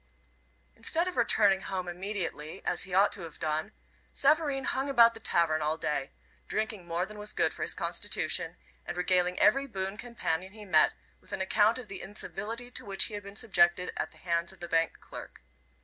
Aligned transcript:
Instead 0.75 1.07
of 1.07 1.15
returning 1.15 1.61
home 1.61 1.87
immediately 1.87 2.65
as 2.65 2.85
he 2.85 2.93
ought 2.95 3.11
to 3.11 3.21
have 3.21 3.37
done, 3.37 3.71
Savareen 4.11 4.63
hung 4.65 4.89
about 4.89 5.13
the 5.13 5.19
tavern 5.19 5.61
all 5.61 5.77
day, 5.77 6.09
drinking 6.47 6.87
more 6.87 7.05
than 7.05 7.19
was 7.19 7.33
good 7.33 7.53
for 7.53 7.61
his 7.61 7.75
constitution, 7.75 8.57
and 8.83 8.97
regaling 8.97 9.39
every 9.39 9.67
boon 9.67 9.97
companion 9.97 10.53
he 10.53 10.65
met 10.65 10.93
with 11.19 11.31
an 11.33 11.41
account 11.41 11.77
of 11.77 11.87
the 11.87 12.01
incivility 12.01 12.71
to 12.71 12.83
which 12.83 13.03
he 13.03 13.13
had 13.13 13.21
been 13.21 13.35
subjected 13.35 13.93
at 13.95 14.09
the 14.11 14.17
hands 14.17 14.51
of 14.51 14.59
the 14.59 14.67
bank 14.67 14.97
clerk. 15.01 15.43